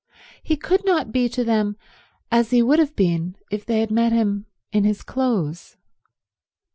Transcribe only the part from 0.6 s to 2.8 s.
not be to them as he would